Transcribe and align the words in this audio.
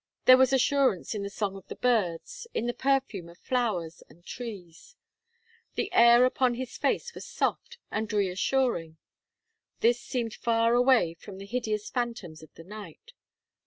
There 0.25 0.35
was 0.37 0.51
assurance 0.51 1.13
in 1.13 1.21
the 1.21 1.29
song 1.29 1.55
of 1.55 1.67
the 1.67 1.75
birds, 1.75 2.47
in 2.55 2.65
the 2.65 2.73
perfume 2.73 3.29
of 3.29 3.37
flowers 3.37 4.01
and 4.09 4.25
trees. 4.25 4.95
The 5.75 5.93
air 5.93 6.25
upon 6.25 6.55
his 6.55 6.75
face 6.75 7.13
was 7.13 7.23
soft 7.23 7.77
and 7.91 8.11
reassuring. 8.11 8.97
This 9.81 10.01
seemed 10.01 10.33
far 10.33 10.73
away 10.73 11.13
from 11.13 11.37
the 11.37 11.45
hideous 11.45 11.91
phantoms 11.91 12.41
of 12.41 12.51
the 12.55 12.63
night. 12.63 13.13